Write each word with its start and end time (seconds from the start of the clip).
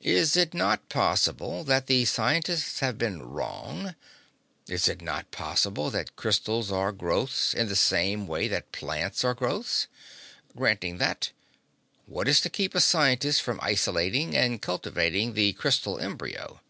Is 0.00 0.34
it 0.34 0.54
not 0.54 0.88
possible 0.88 1.62
that 1.64 1.88
the 1.88 2.06
scientists 2.06 2.80
have 2.80 2.96
been 2.96 3.20
wrong? 3.20 3.94
Is 4.66 4.88
it 4.88 5.02
not 5.02 5.30
possible 5.30 5.90
that 5.90 6.16
crystals 6.16 6.72
are 6.72 6.90
growths 6.90 7.52
in 7.52 7.68
the 7.68 7.76
same 7.76 8.26
way 8.26 8.48
that 8.48 8.72
plants 8.72 9.24
are 9.24 9.34
growths? 9.34 9.88
Granting 10.56 10.96
that, 10.96 11.32
what 12.06 12.28
is 12.28 12.40
to 12.40 12.48
keep 12.48 12.74
a 12.74 12.80
scientist 12.80 13.42
from 13.42 13.60
isolating 13.62 14.34
and 14.34 14.62
cultivating 14.62 15.34
the 15.34 15.52
crystal 15.52 15.98
embryo? 15.98 16.62